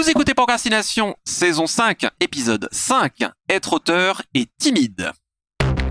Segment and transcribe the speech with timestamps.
[0.00, 5.10] Vous écoutez Procrastination, saison 5, épisode 5, être auteur et timide.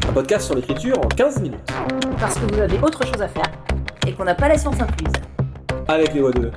[0.08, 1.60] Un podcast sur l'écriture en 15 minutes.
[2.20, 3.52] Parce que vous avez autre chose à faire
[4.08, 5.14] et qu'on n'a pas la science incluse.
[5.88, 6.50] Avec les voix de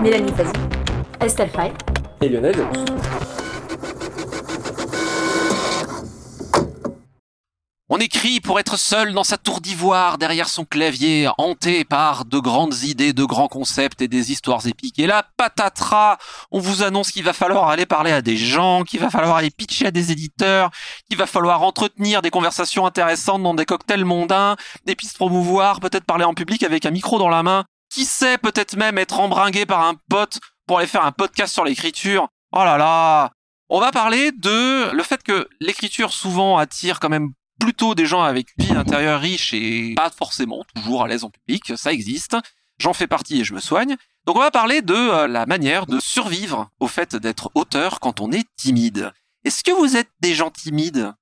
[0.00, 0.52] Mélanie Fazi,
[1.20, 1.72] Estelle Fay.
[2.20, 2.54] et Lionel.
[7.90, 12.38] On écrit pour être seul dans sa tour d'ivoire, derrière son clavier, hanté par de
[12.38, 14.98] grandes idées, de grands concepts et des histoires épiques.
[14.98, 16.16] Et là, patatras,
[16.50, 19.50] on vous annonce qu'il va falloir aller parler à des gens, qu'il va falloir aller
[19.50, 20.70] pitcher à des éditeurs,
[21.10, 26.06] qu'il va falloir entretenir des conversations intéressantes dans des cocktails mondains, des pistes promouvoir, peut-être
[26.06, 27.66] parler en public avec un micro dans la main.
[27.90, 31.66] Qui sait, peut-être même être embringué par un pote pour aller faire un podcast sur
[31.66, 32.28] l'écriture.
[32.52, 33.30] Oh là là
[33.68, 38.22] On va parler de le fait que l'écriture souvent attire quand même plutôt des gens
[38.22, 42.36] avec une vie intérieure riche et pas forcément toujours à l'aise en public, ça existe.
[42.78, 43.96] J'en fais partie et je me soigne.
[44.26, 48.20] Donc on va parler de euh, la manière de survivre au fait d'être auteur quand
[48.20, 49.12] on est timide.
[49.44, 51.12] Est-ce que vous êtes des gens timides?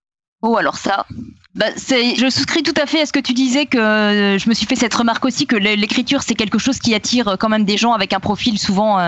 [0.40, 1.06] Oh, alors ça.
[1.54, 4.54] Bah, je souscris tout à fait à ce que tu disais, que euh, je me
[4.54, 7.48] suis fait cette remarque aussi, que l'é- l'écriture, c'est quelque chose qui attire euh, quand
[7.48, 8.98] même des gens avec un profil souvent.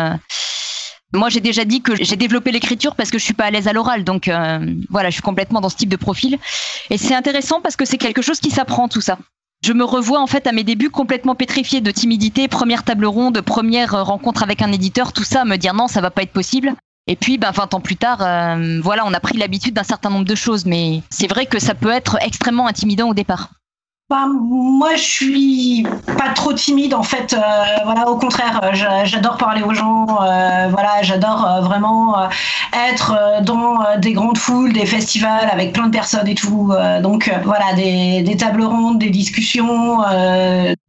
[1.12, 3.68] Moi, j'ai déjà dit que j'ai développé l'écriture parce que je suis pas à l'aise
[3.68, 6.38] à l'oral, donc euh, voilà, je suis complètement dans ce type de profil.
[6.90, 9.18] Et c'est intéressant parce que c'est quelque chose qui s'apprend tout ça.
[9.64, 13.40] Je me revois en fait à mes débuts complètement pétrifiée de timidité, première table ronde,
[13.40, 16.32] première euh, rencontre avec un éditeur, tout ça, me dire non, ça va pas être
[16.32, 16.74] possible.
[17.06, 20.10] Et puis, ben, 20 ans plus tard, euh, voilà, on a pris l'habitude d'un certain
[20.10, 23.50] nombre de choses, mais c'est vrai que ça peut être extrêmement intimidant au départ.
[24.10, 25.86] Bah, moi, je suis
[26.18, 27.32] pas trop timide en fait.
[27.32, 27.38] euh,
[27.84, 30.06] voilà, au contraire, euh, j'a- j'adore parler aux gens.
[30.22, 32.26] euh, voilà, j'adore euh, vraiment euh,
[32.90, 36.70] être dans des grandes foules, des festivals avec plein de personnes et tout.
[37.02, 39.98] donc voilà, des, des tables rondes, des discussions.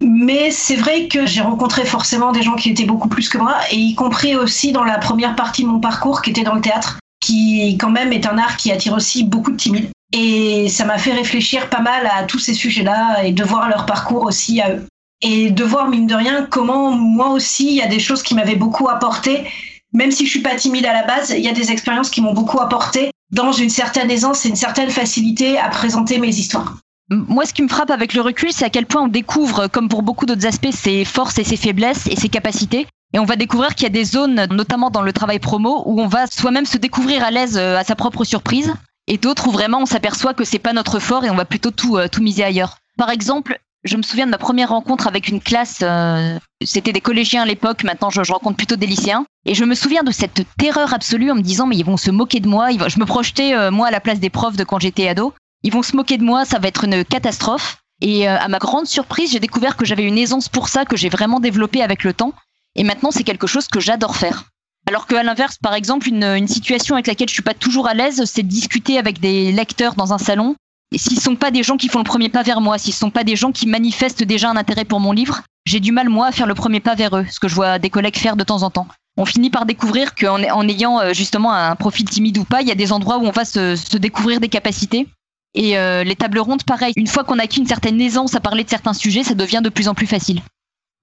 [0.02, 3.56] mais c'est vrai que j'ai rencontré forcément des gens qui étaient beaucoup plus que moi,
[3.72, 6.62] et y compris aussi dans la première partie de mon parcours qui était dans le
[6.62, 9.90] théâtre, qui quand même est un art qui attire aussi beaucoup de timides.
[10.14, 13.86] Et ça m'a fait réfléchir pas mal à tous ces sujets-là et de voir leur
[13.86, 14.86] parcours aussi à eux.
[15.22, 18.36] Et de voir, mine de rien, comment moi aussi, il y a des choses qui
[18.36, 19.46] m'avaient beaucoup apporté.
[19.94, 22.22] Même si je suis pas timide à la base, il y a des expériences qui
[22.22, 26.78] m'ont beaucoup apporté dans une certaine aisance et une certaine facilité à présenter mes histoires.
[27.10, 29.90] Moi, ce qui me frappe avec le recul, c'est à quel point on découvre, comme
[29.90, 32.88] pour beaucoup d'autres aspects, ses forces et ses faiblesses et ses capacités.
[33.14, 36.02] Et on va découvrir qu'il y a des zones, notamment dans le travail promo, où
[36.02, 38.74] on va soi-même se découvrir à l'aise euh, à sa propre surprise,
[39.08, 41.72] et d'autres où vraiment on s'aperçoit que c'est pas notre fort et on va plutôt
[41.72, 42.78] tout, euh, tout miser ailleurs.
[42.98, 47.02] Par exemple, je me souviens de ma première rencontre avec une classe, euh, c'était des
[47.02, 50.12] collégiens à l'époque, maintenant je, je rencontre plutôt des lycéens, et je me souviens de
[50.12, 52.90] cette terreur absolue en me disant mais ils vont se moquer de moi, ils vont-
[52.90, 55.34] je me projetais euh, moi à la place des profs de quand j'étais ado,
[55.64, 57.78] ils vont se moquer de moi, ça va être une catastrophe.
[58.02, 60.98] Et euh, à ma grande surprise, j'ai découvert que j'avais une aisance pour ça que
[60.98, 62.34] j'ai vraiment développée avec le temps.
[62.76, 64.44] Et maintenant, c'est quelque chose que j'adore faire.
[64.88, 67.94] Alors qu'à l'inverse, par exemple, une, une situation avec laquelle je suis pas toujours à
[67.94, 70.56] l'aise, c'est de discuter avec des lecteurs dans un salon.
[70.92, 73.10] Et s'ils sont pas des gens qui font le premier pas vers moi, s'ils sont
[73.10, 76.28] pas des gens qui manifestent déjà un intérêt pour mon livre, j'ai du mal moi
[76.28, 78.44] à faire le premier pas vers eux, ce que je vois des collègues faire de
[78.44, 78.88] temps en temps.
[79.18, 82.68] On finit par découvrir qu'en en ayant euh, justement un profil timide ou pas, il
[82.68, 85.08] y a des endroits où on va se, se découvrir des capacités.
[85.56, 86.94] Et euh, les tables rondes, pareil.
[86.98, 89.62] Une fois qu'on a acquis une certaine aisance à parler de certains sujets, ça devient
[89.64, 90.42] de plus en plus facile.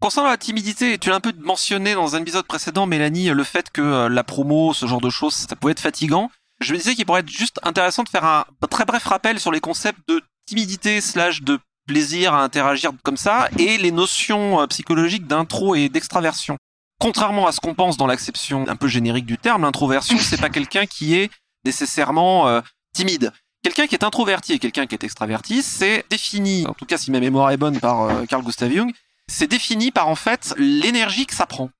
[0.02, 3.70] Concernant la timidité, tu l'as un peu mentionné dans un épisode précédent, Mélanie, le fait
[3.70, 6.28] que euh, la promo, ce genre de choses, ça pouvait être fatigant.
[6.60, 9.52] Je me disais qu'il pourrait être juste intéressant de faire un très bref rappel sur
[9.52, 14.66] les concepts de timidité slash de plaisir à interagir comme ça et les notions euh,
[14.66, 16.56] psychologiques d'intro et d'extraversion.
[16.98, 20.50] Contrairement à ce qu'on pense dans l'acception un peu générique du terme, l'introversion, c'est pas
[20.50, 21.30] quelqu'un qui est
[21.64, 22.60] nécessairement euh,
[22.92, 23.32] timide.
[23.62, 27.12] Quelqu'un qui est introverti et quelqu'un qui est extraverti, c'est défini, en tout cas si
[27.12, 28.92] ma mémoire est bonne par Carl Gustav Jung,
[29.28, 31.70] c'est défini par en fait l'énergie que ça prend.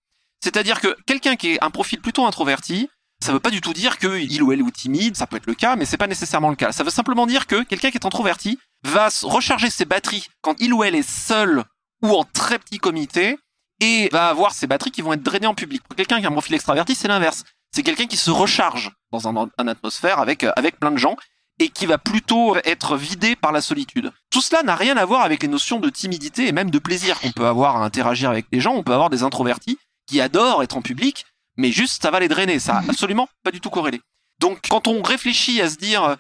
[0.43, 2.89] C'est-à-dire que quelqu'un qui est un profil plutôt introverti,
[3.23, 5.47] ça veut pas du tout dire que il ou elle est timide, ça peut être
[5.47, 6.73] le cas, mais c'est pas nécessairement le cas.
[6.73, 10.75] Ça veut simplement dire que quelqu'un qui est introverti va recharger ses batteries quand il
[10.75, 11.65] ou elle est seul
[12.03, 13.39] ou en très petit comité
[13.79, 15.83] et va avoir ses batteries qui vont être drainées en public.
[15.85, 17.45] Pour quelqu'un qui a un profil extraverti, c'est l'inverse.
[17.75, 21.17] C'est quelqu'un qui se recharge dans un, un atmosphère avec, euh, avec plein de gens
[21.59, 24.13] et qui va plutôt être vidé par la solitude.
[24.31, 27.21] Tout cela n'a rien à voir avec les notions de timidité et même de plaisir
[27.21, 28.75] qu'on peut avoir à interagir avec les gens.
[28.75, 31.27] On peut avoir des introvertis qui adorent être en public,
[31.57, 32.59] mais juste ça va les drainer.
[32.59, 34.01] Ça a absolument pas du tout corrélé.
[34.41, 36.17] Donc quand on réfléchit à se dire euh,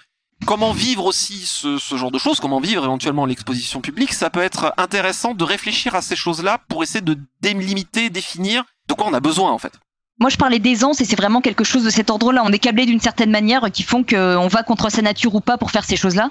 [0.46, 4.42] comment vivre aussi ce, ce genre de choses, comment vivre éventuellement l'exposition publique, ça peut
[4.42, 9.14] être intéressant de réfléchir à ces choses-là pour essayer de délimiter, définir de quoi on
[9.14, 9.72] a besoin en fait.
[10.20, 12.42] Moi, je parlais d'aisance et c'est vraiment quelque chose de cet ordre-là.
[12.44, 15.58] On est câblé d'une certaine manière qui font qu'on va contre sa nature ou pas
[15.58, 16.30] pour faire ces choses-là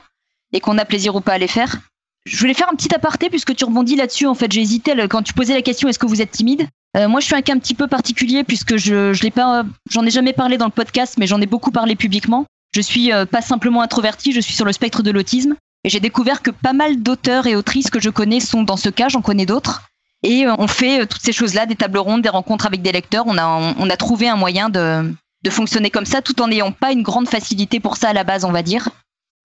[0.54, 1.78] et qu'on a plaisir ou pas à les faire.
[2.26, 4.28] Je voulais faire un petit aparté puisque tu rebondis là-dessus.
[4.28, 6.68] En fait, j'ai hésité quand tu posais la question est-ce que vous êtes timide?
[6.98, 9.64] Euh, moi, je suis un cas un petit peu particulier puisque je, je l'ai pas,
[9.90, 12.46] j'en ai jamais parlé dans le podcast, mais j'en ai beaucoup parlé publiquement.
[12.76, 16.00] Je suis euh, pas simplement introvertie, je suis sur le spectre de l'autisme et j'ai
[16.00, 19.10] découvert que pas mal d'auteurs et autrices que je connais sont dans ce cas.
[19.10, 19.84] J'en connais d'autres.
[20.24, 23.26] Et euh, on fait toutes ces choses-là, des tables rondes, des rencontres avec des lecteurs.
[23.28, 25.12] On a, on, a trouvé un moyen de,
[25.44, 28.24] de fonctionner comme ça, tout en n'ayant pas une grande facilité pour ça à la
[28.24, 28.90] base, on va dire.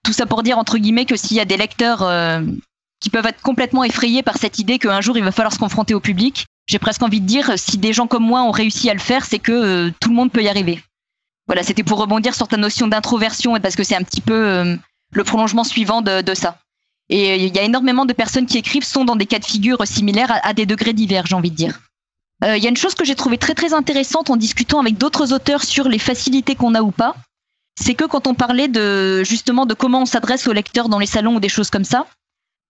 [0.02, 2.40] Tout ça pour dire entre guillemets que s'il y a des lecteurs euh,
[3.00, 5.94] qui peuvent être complètement effrayés par cette idée qu'un jour il va falloir se confronter
[5.94, 8.94] au public, j'ai presque envie de dire si des gens comme moi ont réussi à
[8.94, 10.82] le faire, c'est que euh, tout le monde peut y arriver.
[11.46, 14.76] Voilà, c'était pour rebondir sur ta notion d'introversion parce que c'est un petit peu euh,
[15.12, 16.58] le prolongement suivant de, de ça.
[17.08, 19.86] Et il y a énormément de personnes qui écrivent sont dans des cas de figure
[19.86, 21.80] similaires à, des degrés divers, j'ai envie de dire.
[22.42, 25.32] Il y a une chose que j'ai trouvé très très intéressante en discutant avec d'autres
[25.32, 27.14] auteurs sur les facilités qu'on a ou pas,
[27.80, 31.06] c'est que quand on parlait de justement de comment on s'adresse aux lecteurs dans les
[31.06, 32.06] salons ou des choses comme ça,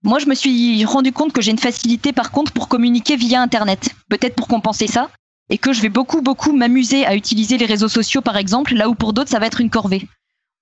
[0.02, 3.40] moi je me suis rendu compte que j'ai une facilité par contre pour communiquer via
[3.40, 5.10] internet, peut-être pour compenser ça,
[5.48, 8.88] et que je vais beaucoup beaucoup m'amuser à utiliser les réseaux sociaux par exemple, là
[8.88, 10.06] où pour d'autres ça va être une corvée.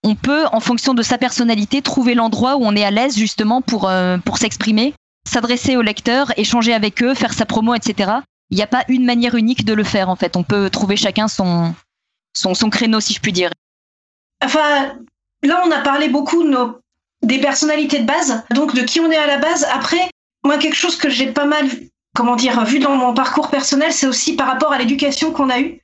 [0.04, 3.62] On peut, en fonction de sa personnalité, trouver l'endroit où on est à l'aise justement
[3.62, 4.94] pour, euh, pour s'exprimer,
[5.26, 8.12] s'adresser aux lecteurs, échanger avec eux, faire sa promo, etc.
[8.50, 10.36] Il n'y a pas une manière unique de le faire en fait.
[10.36, 11.74] On peut trouver chacun son,
[12.34, 13.50] son, son créneau si je puis dire.
[14.44, 14.94] Enfin,
[15.42, 16.54] là, on a parlé beaucoup de
[17.22, 19.66] des personnalités de base, donc de qui on est à la base.
[19.72, 20.10] Après,
[20.44, 21.66] moi, quelque chose que j'ai pas mal,
[22.14, 25.60] comment dire, vu dans mon parcours personnel, c'est aussi par rapport à l'éducation qu'on a
[25.60, 25.80] eue,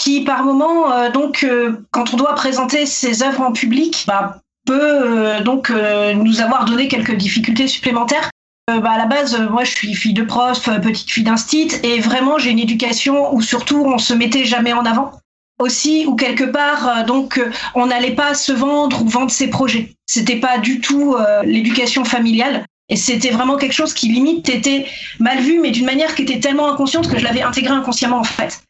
[0.00, 4.40] qui par moment, euh, donc, euh, quand on doit présenter ses œuvres en public, bah,
[4.66, 8.30] peut euh, donc nous avoir donné quelques difficultés supplémentaires.
[8.66, 12.38] Bah, à la base, moi, je suis fille de prof, petite fille d'instit, et vraiment,
[12.38, 15.12] j'ai une éducation où surtout on se mettait jamais en avant
[15.58, 17.38] aussi où quelque part donc
[17.74, 19.92] on n'allait pas se vendre ou vendre ses projets.
[20.06, 21.14] C'était pas du tout
[21.44, 24.86] l'éducation familiale et c'était vraiment quelque chose qui limite était
[25.18, 28.24] mal vu mais d'une manière qui était tellement inconsciente que je l'avais intégré inconsciemment en
[28.24, 28.62] fait.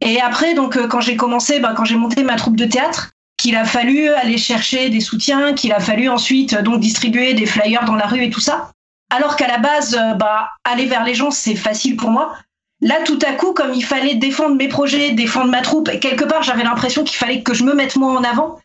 [0.00, 3.56] Et après donc quand j'ai commencé bah, quand j'ai monté ma troupe de théâtre qu'il
[3.56, 7.94] a fallu aller chercher des soutiens, qu'il a fallu ensuite donc distribuer des flyers dans
[7.94, 8.70] la rue et tout ça.
[9.10, 12.34] Alors qu'à la base, bah, aller vers les gens, c'est facile pour moi.
[12.80, 16.24] Là, tout à coup, comme il fallait défendre mes projets, défendre ma troupe, et quelque
[16.24, 18.58] part, j'avais l'impression qu'il fallait que je me mette moi en avant.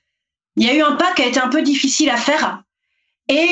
[0.55, 2.61] Il y a eu un pas qui a été un peu difficile à faire.
[3.27, 3.47] Et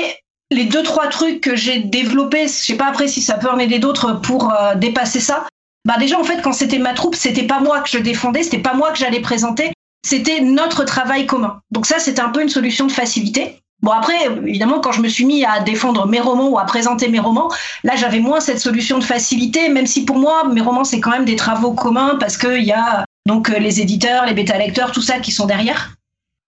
[0.50, 3.60] les deux, trois trucs que j'ai développés, je sais pas après si ça peut en
[3.60, 5.48] aider d'autres pour euh, dépasser ça.
[5.88, 8.60] Bah déjà, en fait, quand c'était ma troupe, c'était pas moi que je défendais, c'était
[8.60, 9.72] pas moi que j'allais présenter,
[10.06, 11.62] c'était notre travail commun.
[11.72, 13.62] Donc ça, c'était un peu une solution de facilité.
[13.82, 17.08] Bon après, évidemment, quand je me suis mis à défendre mes romans ou à présenter
[17.08, 17.50] mes romans,
[17.86, 21.12] là j'avais moins cette solution de facilité, même si pour moi mes romans c'est quand
[21.12, 24.92] même des travaux communs parce qu'il y a donc euh, les éditeurs, les bêta lecteurs,
[24.92, 25.94] tout ça qui sont derrière.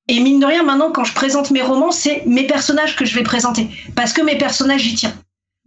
[0.10, 3.16] Et mine de rien, maintenant quand je présente mes romans, c'est mes personnages que je
[3.16, 5.14] vais présenter parce que mes personnages j'y tiens.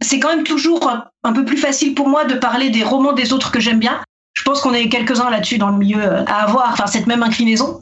[0.01, 0.91] C'est quand même toujours
[1.23, 4.01] un peu plus facile pour moi de parler des romans des autres que j'aime bien.
[4.33, 7.23] Je pense qu'on est quelques-uns là-dessus dans le milieu euh, à avoir enfin cette même
[7.23, 7.81] inclinaison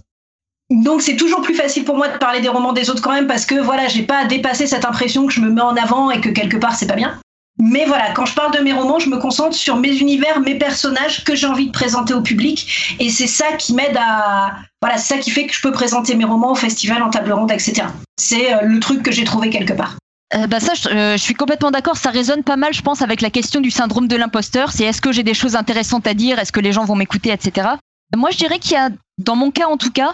[0.71, 3.27] donc c'est toujours plus facile pour moi de parler des romans des autres quand même
[3.27, 6.09] parce que voilà, j'ai pas à dépasser cette impression que je me mets en avant
[6.11, 7.19] et que quelque part c'est pas bien.
[7.59, 10.55] Mais voilà, quand je parle de mes romans, je me concentre sur mes univers, mes
[10.55, 14.97] personnages que j'ai envie de présenter au public et c'est ça qui m'aide à voilà,
[14.97, 17.51] c'est ça qui fait que je peux présenter mes romans au festival en table ronde,
[17.51, 17.83] etc.
[18.17, 19.97] C'est euh, le truc que j'ai trouvé quelque part.
[20.33, 21.97] Euh, bah ça, je, euh, je, suis complètement d'accord.
[21.97, 24.71] Ça résonne pas mal, je pense, avec la question du syndrome de l'imposteur.
[24.71, 26.39] C'est est-ce que j'ai des choses intéressantes à dire?
[26.39, 27.69] Est-ce que les gens vont m'écouter, etc.
[28.15, 30.13] Moi, je dirais qu'il y a, dans mon cas en tout cas,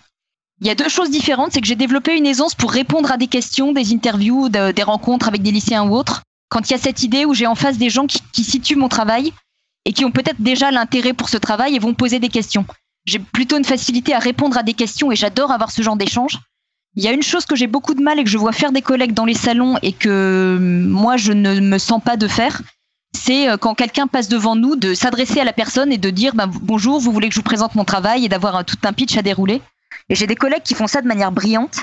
[0.61, 3.17] il y a deux choses différentes, c'est que j'ai développé une aisance pour répondre à
[3.17, 6.23] des questions, des interviews, de, des rencontres avec des lycéens ou autres.
[6.49, 8.89] Quand il y a cette idée où j'ai en face des gens qui situent mon
[8.89, 9.33] travail
[9.85, 12.65] et qui ont peut-être déjà l'intérêt pour ce travail et vont poser des questions.
[13.05, 16.39] J'ai plutôt une facilité à répondre à des questions et j'adore avoir ce genre d'échange.
[16.97, 18.71] Il y a une chose que j'ai beaucoup de mal et que je vois faire
[18.71, 22.63] des collègues dans les salons et que moi je ne me sens pas de faire,
[23.13, 26.33] c'est euh, quand quelqu'un passe devant nous de s'adresser à la personne et de dire
[26.33, 29.15] bah, bonjour, vous voulez que je vous présente mon travail et d'avoir tout un pitch
[29.15, 29.61] à dérouler.
[30.09, 31.77] Et j'ai des collègues qui font ça de manière brillante.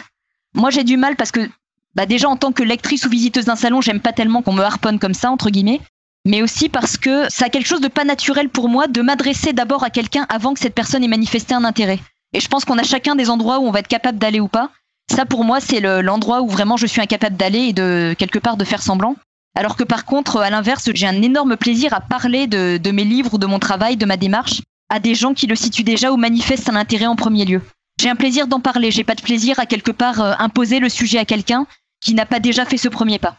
[0.53, 1.49] Moi, j'ai du mal parce que,
[1.95, 4.65] bah, déjà, en tant que lectrice ou visiteuse d'un salon, j'aime pas tellement qu'on me
[4.65, 5.81] harponne comme ça, entre guillemets.
[6.25, 9.53] Mais aussi parce que ça a quelque chose de pas naturel pour moi de m'adresser
[9.53, 12.01] d'abord à quelqu'un avant que cette personne ait manifesté un intérêt.
[12.33, 14.49] Et je pense qu'on a chacun des endroits où on va être capable d'aller ou
[14.49, 14.71] pas.
[15.11, 18.57] Ça, pour moi, c'est l'endroit où vraiment je suis incapable d'aller et de quelque part
[18.57, 19.17] de faire semblant.
[19.57, 23.35] Alors que par contre, à l'inverse, j'ai un énorme plaisir à parler de, mes livres
[23.35, 26.17] ou de mon travail, de ma démarche, à des gens qui le situent déjà ou
[26.17, 27.63] manifestent un intérêt en premier lieu.
[28.01, 30.89] J'ai un plaisir d'en parler, j'ai pas de plaisir à quelque part euh, imposer le
[30.89, 31.67] sujet à quelqu'un
[32.01, 33.37] qui n'a pas déjà fait ce premier pas.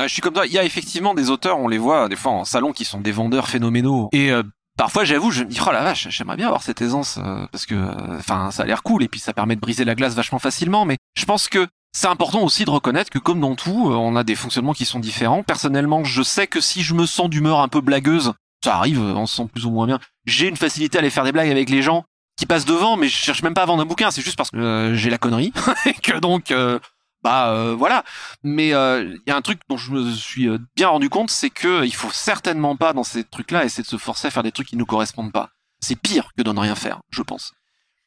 [0.00, 2.32] je suis comme toi, il y a effectivement des auteurs, on les voit des fois
[2.32, 4.10] en salon qui sont des vendeurs phénoménaux.
[4.12, 4.42] Euh,
[4.76, 7.66] parfois j'avoue, je me dis oh la vache, j'aimerais bien avoir cette aisance euh, parce
[7.66, 10.38] que enfin ça a l'air cool et puis ça permet de briser la glace vachement
[10.38, 14.14] facilement mais je pense que c'est important aussi de reconnaître que comme dans tout, on
[14.14, 15.42] a des fonctionnements qui sont différents.
[15.42, 19.26] Personnellement, je sais que si je me sens d'humeur un peu blagueuse, ça arrive, on
[19.26, 19.98] se sent plus ou moins bien.
[20.24, 22.04] J'ai une facilité à aller faire des blagues avec les gens
[22.36, 24.50] qui passent devant, mais je cherche même pas à vendre un bouquin, c'est juste parce
[24.50, 25.52] que euh, j'ai la connerie
[25.86, 26.78] et que donc euh,
[27.22, 28.04] bah euh, voilà.
[28.42, 31.84] Mais il y a un truc dont je me suis bien rendu compte, c'est que
[31.84, 34.68] il faut certainement pas dans ces trucs-là essayer de se forcer à faire des trucs
[34.68, 35.50] qui nous correspondent pas.
[35.80, 37.52] C'est pire que de ne rien faire, je pense.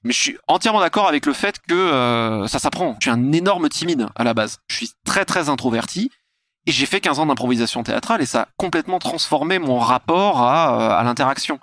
[0.03, 2.95] Mais je suis entièrement d'accord avec le fait que ça s'apprend.
[2.99, 4.59] Je suis un énorme timide à la base.
[4.67, 6.11] Je suis très très introverti
[6.65, 10.97] et j'ai fait 15 ans d'improvisation théâtrale et ça a complètement transformé mon rapport à,
[10.97, 11.59] à l'interaction.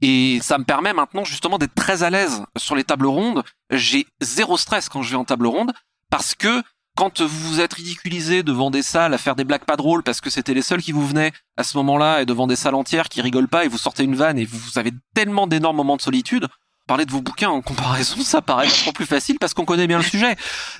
[0.00, 3.42] Et ça me permet maintenant justement d'être très à l'aise sur les tables rondes.
[3.70, 5.72] J'ai zéro stress quand je vais en table ronde
[6.10, 6.62] parce que
[6.96, 10.20] quand vous vous êtes ridiculisé devant des salles à faire des blagues pas drôles parce
[10.20, 13.08] que c'était les seuls qui vous venaient à ce moment-là et devant des salles entières
[13.08, 16.02] qui rigolent pas et vous sortez une vanne et vous avez tellement d'énormes moments de
[16.02, 16.46] solitude,
[16.86, 19.98] parler de vos bouquins en comparaison, ça paraît trop plus facile parce qu'on connaît bien
[19.98, 20.36] le sujet.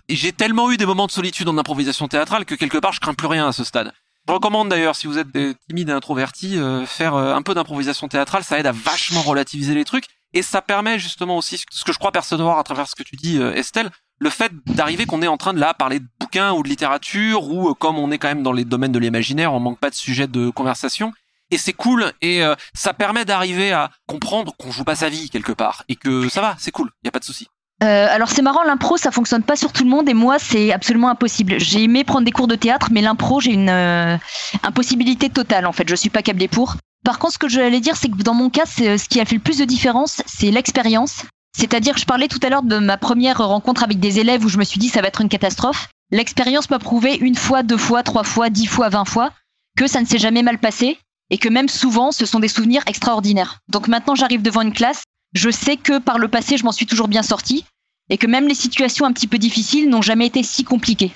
[0.08, 3.00] Et j'ai tellement eu des moments de solitude en improvisation théâtrale que quelque part je
[3.00, 3.92] crains plus rien à ce stade.
[4.26, 5.28] Je recommande d'ailleurs, si vous êtes
[5.68, 9.74] timide et introverti, euh, faire euh, un peu d'improvisation théâtrale, ça aide à vachement relativiser
[9.74, 12.94] les trucs et ça permet justement aussi ce que je crois percevoir à travers ce
[12.94, 13.90] que tu dis, euh, Estelle,
[14.24, 17.48] le fait d'arriver qu'on est en train de là parler de bouquins ou de littérature
[17.48, 19.94] ou comme on est quand même dans les domaines de l'imaginaire, on manque pas de
[19.94, 21.12] sujet de conversation
[21.50, 25.52] et c'est cool et ça permet d'arriver à comprendre qu'on joue pas sa vie quelque
[25.52, 27.48] part et que ça va, c'est cool, y a pas de souci.
[27.82, 30.72] Euh, alors c'est marrant, l'impro ça fonctionne pas sur tout le monde et moi c'est
[30.72, 31.58] absolument impossible.
[31.58, 34.16] J'ai aimé prendre des cours de théâtre, mais l'impro j'ai une euh,
[34.62, 35.88] impossibilité totale en fait.
[35.88, 36.76] Je suis pas câblée pour.
[37.04, 39.26] Par contre, ce que je allais dire, c'est que dans mon cas, ce qui a
[39.26, 41.24] fait le plus de différence, c'est l'expérience.
[41.56, 44.58] C'est-à-dire, je parlais tout à l'heure de ma première rencontre avec des élèves où je
[44.58, 45.88] me suis dit ça va être une catastrophe.
[46.10, 49.32] L'expérience m'a prouvé une fois, deux fois, trois fois, dix fois, vingt fois
[49.76, 50.98] que ça ne s'est jamais mal passé
[51.30, 53.58] et que même souvent ce sont des souvenirs extraordinaires.
[53.68, 56.86] Donc maintenant j'arrive devant une classe, je sais que par le passé je m'en suis
[56.86, 57.64] toujours bien sortie
[58.10, 61.12] et que même les situations un petit peu difficiles n'ont jamais été si compliquées.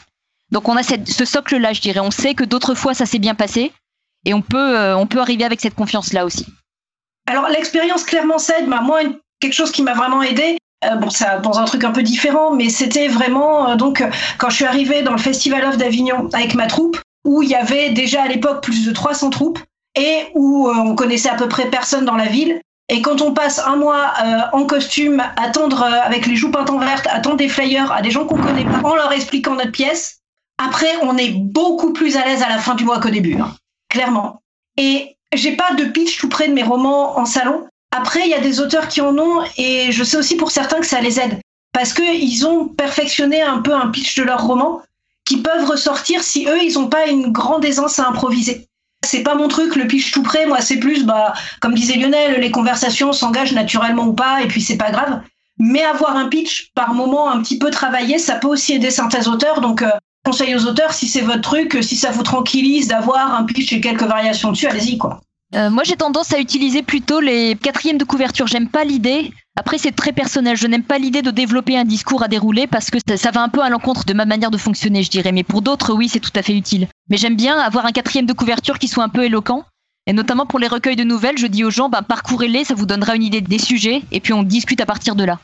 [0.50, 2.00] Donc on a ce socle-là, je dirais.
[2.00, 3.72] On sait que d'autres fois ça s'est bien passé
[4.24, 6.46] et on peut, euh, on peut arriver avec cette confiance-là aussi.
[7.26, 8.66] Alors l'expérience clairement s'aide.
[8.66, 9.02] Moi,
[9.40, 12.54] quelque chose qui m'a vraiment aidé, euh, bon, ça, dans un truc un peu différent,
[12.54, 14.04] mais c'était vraiment euh, donc
[14.38, 17.54] quand je suis arrivée dans le Festival of d'Avignon avec ma troupe, où il y
[17.54, 19.58] avait déjà à l'époque plus de 300 troupes
[19.94, 22.60] et où on connaissait à peu près personne dans la ville.
[22.88, 26.70] Et quand on passe un mois euh, en costume, attendre euh, avec les joues peintes
[26.70, 29.72] en verte, attendre des flyers à des gens qu'on connaît pas, en leur expliquant notre
[29.72, 30.20] pièce,
[30.56, 33.54] après on est beaucoup plus à l'aise à la fin du mois qu'au début, hein,
[33.90, 34.40] clairement.
[34.78, 37.67] Et j'ai pas de pitch tout près de mes romans en salon.
[37.90, 40.80] Après, il y a des auteurs qui en ont, et je sais aussi pour certains
[40.80, 41.40] que ça les aide,
[41.72, 44.82] parce que ils ont perfectionné un peu un pitch de leur roman
[45.24, 48.66] qui peuvent ressortir si eux ils ont pas une grande aisance à improviser.
[49.04, 50.46] C'est pas mon truc, le pitch tout près.
[50.46, 54.60] Moi, c'est plus, bah, comme disait Lionel, les conversations s'engagent naturellement ou pas, et puis
[54.60, 55.20] c'est pas grave.
[55.58, 59.26] Mais avoir un pitch par moment un petit peu travaillé, ça peut aussi aider certains
[59.28, 59.60] auteurs.
[59.60, 59.90] Donc, euh,
[60.24, 63.80] conseil aux auteurs, si c'est votre truc, si ça vous tranquillise d'avoir un pitch et
[63.80, 65.20] quelques variations dessus, allez-y, quoi.
[65.54, 68.46] Euh, moi, j'ai tendance à utiliser plutôt les quatrièmes de couverture.
[68.46, 69.32] J'aime pas l'idée.
[69.56, 70.56] Après, c'est très personnel.
[70.56, 73.48] Je n'aime pas l'idée de développer un discours à dérouler parce que ça, va un
[73.48, 75.32] peu à l'encontre de ma manière de fonctionner, je dirais.
[75.32, 76.88] Mais pour d'autres, oui, c'est tout à fait utile.
[77.08, 79.64] Mais j'aime bien avoir un quatrième de couverture qui soit un peu éloquent.
[80.06, 82.86] Et notamment pour les recueils de nouvelles, je dis aux gens, bah, parcourez-les, ça vous
[82.86, 85.38] donnera une idée des sujets, et puis on discute à partir de là.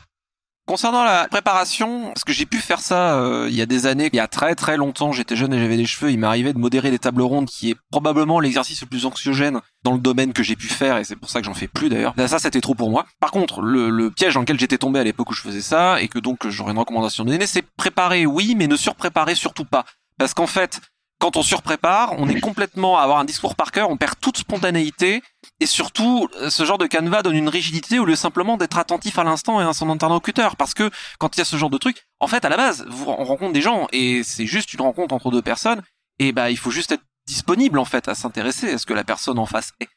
[0.67, 4.09] Concernant la préparation, parce que j'ai pu faire ça euh, il y a des années,
[4.11, 6.57] il y a très très longtemps, j'étais jeune et j'avais des cheveux, il m'arrivait de
[6.57, 10.41] modérer des tables rondes, qui est probablement l'exercice le plus anxiogène dans le domaine que
[10.41, 12.15] j'ai pu faire, et c'est pour ça que j'en fais plus d'ailleurs.
[12.27, 13.05] ça, c'était trop pour moi.
[13.19, 16.01] Par contre, le, le piège dans lequel j'étais tombé à l'époque où je faisais ça,
[16.01, 19.65] et que donc j'aurais une recommandation de donner, c'est préparer, oui, mais ne surpréparer surtout
[19.65, 19.85] pas.
[20.17, 20.81] Parce qu'en fait,
[21.19, 24.37] quand on surprépare, on est complètement à avoir un discours par cœur, on perd toute
[24.37, 25.23] spontanéité,
[25.59, 29.23] et surtout, ce genre de canevas donne une rigidité au lieu simplement d'être attentif à
[29.23, 30.57] l'instant et à son interlocuteur.
[30.57, 32.85] Parce que quand il y a ce genre de truc, en fait, à la base,
[33.07, 35.81] on rencontre des gens, et c'est juste une rencontre entre deux personnes,
[36.19, 39.03] et bah il faut juste être disponible en fait à s'intéresser à ce que la
[39.03, 39.89] personne en face est.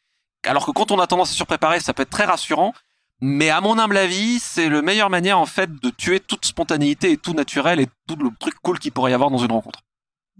[0.46, 2.72] Alors que quand on a tendance à surpréparer, ça peut être très rassurant,
[3.20, 7.10] mais à mon humble avis, c'est la meilleure manière en fait de tuer toute spontanéité
[7.10, 9.80] et tout naturel et tout le truc cool qu'il pourrait y avoir dans une rencontre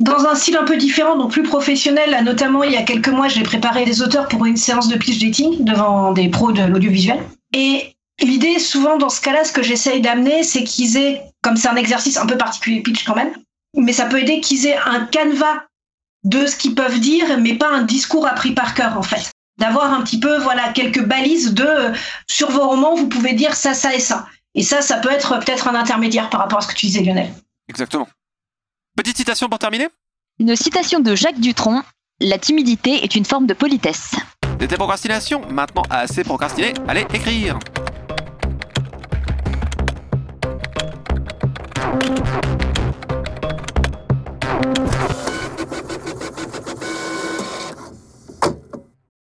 [0.01, 2.11] dans un style un peu différent, donc plus professionnel.
[2.11, 4.97] Là, notamment, il y a quelques mois, j'ai préparé des auteurs pour une séance de
[4.97, 7.19] pitch dating devant des pros de l'audiovisuel.
[7.55, 11.69] Et l'idée, souvent, dans ce cas-là, ce que j'essaye d'amener, c'est qu'ils aient, comme c'est
[11.69, 13.33] un exercice un peu particulier pitch quand même,
[13.75, 15.65] mais ça peut aider qu'ils aient un canevas
[16.25, 19.31] de ce qu'ils peuvent dire, mais pas un discours appris par cœur, en fait.
[19.59, 21.93] D'avoir un petit peu, voilà, quelques balises de, euh,
[22.29, 24.27] sur vos romans, vous pouvez dire ça, ça et ça.
[24.55, 27.03] Et ça, ça peut être peut-être un intermédiaire par rapport à ce que tu disais,
[27.03, 27.31] Lionel.
[27.69, 28.09] Exactement.
[28.99, 29.87] Petite citation pour terminer?
[30.41, 31.85] Une citation de Jacques Dutronc
[32.21, 34.17] La timidité est une forme de politesse.
[34.61, 37.61] C'était procrastination, maintenant assez procrastiné, allez écrire